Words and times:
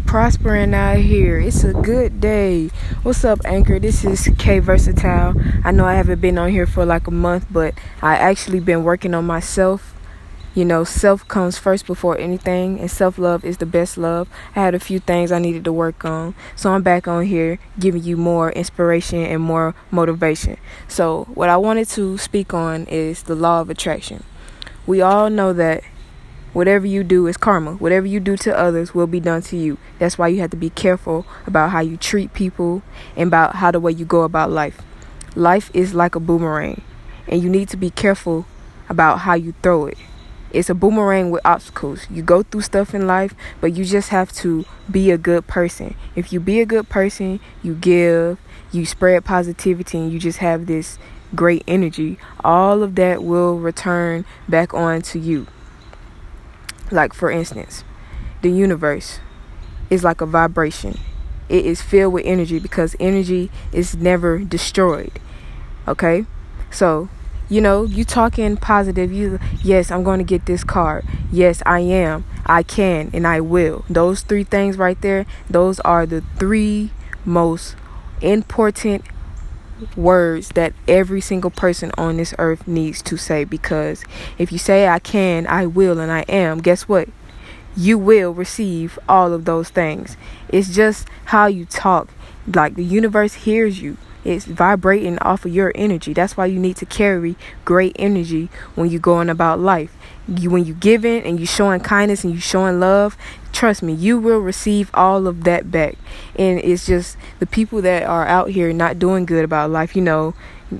prospering 0.00 0.74
out 0.74 0.98
here. 0.98 1.38
It's 1.38 1.64
a 1.64 1.72
good 1.72 2.20
day. 2.20 2.70
What's 3.02 3.24
up, 3.24 3.40
Anchor? 3.44 3.78
This 3.78 4.04
is 4.04 4.30
K 4.38 4.58
Versatile. 4.58 5.34
I 5.64 5.70
know 5.70 5.84
I 5.84 5.94
haven't 5.94 6.20
been 6.20 6.38
on 6.38 6.50
here 6.50 6.66
for 6.66 6.84
like 6.84 7.06
a 7.06 7.10
month, 7.10 7.46
but 7.50 7.74
I 8.02 8.16
actually 8.16 8.60
been 8.60 8.84
working 8.84 9.14
on 9.14 9.26
myself. 9.26 9.94
You 10.54 10.64
know, 10.64 10.84
self 10.84 11.26
comes 11.28 11.58
first 11.58 11.86
before 11.86 12.18
anything, 12.18 12.80
and 12.80 12.90
self 12.90 13.18
love 13.18 13.44
is 13.44 13.58
the 13.58 13.66
best 13.66 13.96
love. 13.96 14.28
I 14.56 14.60
had 14.60 14.74
a 14.74 14.80
few 14.80 14.98
things 14.98 15.30
I 15.30 15.38
needed 15.38 15.64
to 15.64 15.72
work 15.72 16.04
on, 16.04 16.34
so 16.56 16.72
I'm 16.72 16.82
back 16.82 17.06
on 17.06 17.24
here 17.24 17.58
giving 17.78 18.02
you 18.02 18.16
more 18.16 18.50
inspiration 18.52 19.22
and 19.22 19.42
more 19.42 19.74
motivation. 19.90 20.56
So, 20.88 21.24
what 21.34 21.48
I 21.48 21.56
wanted 21.56 21.88
to 21.90 22.18
speak 22.18 22.52
on 22.52 22.86
is 22.86 23.24
the 23.24 23.34
law 23.34 23.60
of 23.60 23.70
attraction. 23.70 24.24
We 24.86 25.00
all 25.00 25.30
know 25.30 25.52
that 25.52 25.84
Whatever 26.52 26.86
you 26.86 27.04
do 27.04 27.26
is 27.26 27.36
karma. 27.36 27.74
Whatever 27.74 28.06
you 28.06 28.20
do 28.20 28.36
to 28.38 28.56
others 28.56 28.94
will 28.94 29.06
be 29.06 29.20
done 29.20 29.42
to 29.42 29.56
you. 29.56 29.76
That's 29.98 30.16
why 30.16 30.28
you 30.28 30.40
have 30.40 30.50
to 30.50 30.56
be 30.56 30.70
careful 30.70 31.26
about 31.46 31.70
how 31.70 31.80
you 31.80 31.96
treat 31.96 32.32
people 32.32 32.82
and 33.16 33.28
about 33.28 33.56
how 33.56 33.70
the 33.70 33.80
way 33.80 33.92
you 33.92 34.04
go 34.06 34.22
about 34.22 34.50
life. 34.50 34.80
Life 35.34 35.70
is 35.74 35.94
like 35.94 36.14
a 36.14 36.20
boomerang, 36.20 36.82
and 37.28 37.42
you 37.42 37.50
need 37.50 37.68
to 37.68 37.76
be 37.76 37.90
careful 37.90 38.46
about 38.88 39.20
how 39.20 39.34
you 39.34 39.54
throw 39.62 39.86
it. 39.86 39.98
It's 40.50 40.70
a 40.70 40.74
boomerang 40.74 41.30
with 41.30 41.42
obstacles. 41.44 42.06
You 42.10 42.22
go 42.22 42.42
through 42.42 42.62
stuff 42.62 42.94
in 42.94 43.06
life, 43.06 43.34
but 43.60 43.74
you 43.74 43.84
just 43.84 44.08
have 44.08 44.32
to 44.36 44.64
be 44.90 45.10
a 45.10 45.18
good 45.18 45.46
person. 45.46 45.94
If 46.16 46.32
you 46.32 46.40
be 46.40 46.60
a 46.60 46.66
good 46.66 46.88
person, 46.88 47.40
you 47.62 47.74
give, 47.74 48.38
you 48.72 48.86
spread 48.86 49.26
positivity, 49.26 49.98
and 49.98 50.10
you 50.10 50.18
just 50.18 50.38
have 50.38 50.64
this 50.64 50.98
great 51.34 51.62
energy, 51.68 52.18
all 52.42 52.82
of 52.82 52.94
that 52.94 53.22
will 53.22 53.58
return 53.58 54.24
back 54.48 54.72
on 54.72 55.02
to 55.02 55.18
you. 55.18 55.46
Like, 56.90 57.12
for 57.12 57.30
instance, 57.30 57.84
the 58.42 58.50
universe 58.50 59.20
is 59.90 60.04
like 60.04 60.20
a 60.20 60.26
vibration, 60.26 60.98
it 61.48 61.64
is 61.64 61.80
filled 61.80 62.12
with 62.12 62.26
energy 62.26 62.58
because 62.58 62.94
energy 63.00 63.50
is 63.72 63.96
never 63.96 64.38
destroyed. 64.38 65.18
Okay? 65.86 66.26
So, 66.70 67.08
you 67.48 67.60
know, 67.60 67.84
you 67.84 68.04
talking 68.04 68.56
positive, 68.56 69.10
you 69.10 69.38
yes, 69.62 69.90
I'm 69.90 70.04
going 70.04 70.18
to 70.18 70.24
get 70.24 70.46
this 70.46 70.64
card. 70.64 71.04
Yes, 71.32 71.62
I 71.64 71.80
am. 71.80 72.24
I 72.44 72.62
can 72.62 73.10
and 73.12 73.26
I 73.26 73.40
will. 73.40 73.84
Those 73.88 74.22
three 74.22 74.44
things 74.44 74.76
right 74.76 75.00
there, 75.00 75.26
those 75.48 75.80
are 75.80 76.06
the 76.06 76.22
three 76.38 76.90
most 77.24 77.76
important 78.20 79.04
words 79.96 80.50
that 80.50 80.72
every 80.86 81.20
single 81.20 81.50
person 81.50 81.92
on 81.98 82.16
this 82.16 82.34
earth 82.38 82.66
needs 82.66 83.02
to 83.02 83.16
say 83.16 83.44
because 83.44 84.04
if 84.38 84.52
you 84.52 84.58
say 84.58 84.88
I 84.88 84.98
can, 84.98 85.46
I 85.46 85.66
will, 85.66 85.98
and 85.98 86.10
I 86.10 86.20
am, 86.28 86.58
guess 86.58 86.88
what? 86.88 87.08
You 87.76 87.98
will 87.98 88.32
receive 88.32 88.98
all 89.08 89.32
of 89.32 89.44
those 89.44 89.68
things. 89.68 90.16
It's 90.48 90.74
just 90.74 91.08
how 91.26 91.46
you 91.46 91.64
talk. 91.64 92.08
Like 92.46 92.74
the 92.74 92.84
universe 92.84 93.34
hears 93.34 93.80
you. 93.80 93.96
It's 94.28 94.44
vibrating 94.44 95.18
off 95.20 95.46
of 95.46 95.54
your 95.54 95.72
energy. 95.74 96.12
That's 96.12 96.36
why 96.36 96.44
you 96.44 96.58
need 96.58 96.76
to 96.76 96.86
carry 96.86 97.34
great 97.64 97.96
energy 97.98 98.50
when 98.74 98.90
you're 98.90 99.00
going 99.00 99.30
about 99.30 99.58
life. 99.58 99.96
You, 100.28 100.50
when 100.50 100.66
you 100.66 100.74
giving 100.74 101.22
and 101.22 101.40
you 101.40 101.46
showing 101.46 101.80
kindness 101.80 102.24
and 102.24 102.34
you 102.34 102.38
showing 102.38 102.78
love, 102.78 103.16
trust 103.52 103.82
me, 103.82 103.94
you 103.94 104.18
will 104.18 104.40
receive 104.40 104.90
all 104.92 105.26
of 105.26 105.44
that 105.44 105.70
back. 105.70 105.96
And 106.36 106.58
it's 106.58 106.84
just 106.84 107.16
the 107.38 107.46
people 107.46 107.80
that 107.80 108.02
are 108.02 108.26
out 108.26 108.50
here 108.50 108.70
not 108.74 108.98
doing 108.98 109.24
good 109.24 109.44
about 109.44 109.70
life, 109.70 109.96
you 109.96 110.02
know, 110.02 110.34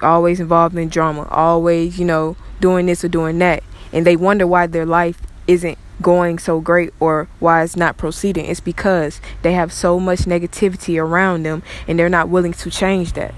always 0.00 0.38
involved 0.38 0.76
in 0.76 0.88
drama, 0.88 1.26
always, 1.28 1.98
you 1.98 2.04
know, 2.04 2.36
doing 2.60 2.86
this 2.86 3.02
or 3.02 3.08
doing 3.08 3.40
that. 3.40 3.64
And 3.92 4.06
they 4.06 4.14
wonder 4.14 4.46
why 4.46 4.68
their 4.68 4.86
life 4.86 5.20
isn't 5.48 5.78
going 6.00 6.38
so 6.38 6.60
great 6.60 6.92
or 6.98 7.28
why 7.38 7.62
it's 7.62 7.76
not 7.76 7.96
proceeding. 7.96 8.46
It's 8.46 8.60
because 8.60 9.20
they 9.42 9.52
have 9.52 9.72
so 9.72 10.00
much 10.00 10.20
negativity 10.20 11.00
around 11.00 11.44
them 11.44 11.62
and 11.86 11.98
they're 11.98 12.08
not 12.08 12.28
willing 12.28 12.52
to 12.54 12.70
change 12.70 13.12
that. 13.12 13.34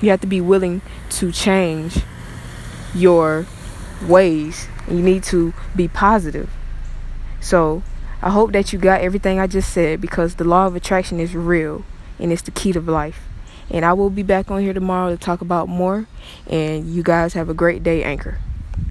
You 0.00 0.10
have 0.10 0.20
to 0.20 0.26
be 0.26 0.40
willing 0.40 0.80
to 1.10 1.32
change 1.32 1.98
your 2.94 3.46
ways. 4.06 4.68
You 4.88 5.00
need 5.00 5.24
to 5.24 5.52
be 5.76 5.88
positive. 5.88 6.50
So, 7.40 7.82
I 8.20 8.30
hope 8.30 8.52
that 8.52 8.72
you 8.72 8.80
got 8.80 9.00
everything 9.00 9.38
I 9.38 9.46
just 9.46 9.72
said 9.72 10.00
because 10.00 10.34
the 10.34 10.44
law 10.44 10.66
of 10.66 10.74
attraction 10.74 11.20
is 11.20 11.36
real 11.36 11.84
and 12.18 12.32
it's 12.32 12.42
the 12.42 12.50
key 12.50 12.72
to 12.72 12.80
life. 12.80 13.28
And 13.70 13.84
I 13.84 13.92
will 13.92 14.10
be 14.10 14.22
back 14.22 14.50
on 14.50 14.62
here 14.62 14.72
tomorrow 14.72 15.10
to 15.10 15.16
talk 15.16 15.40
about 15.40 15.68
more. 15.68 16.06
And 16.48 16.92
you 16.92 17.02
guys 17.02 17.34
have 17.34 17.48
a 17.48 17.54
great 17.54 17.82
day, 17.82 18.02
Anchor. 18.02 18.38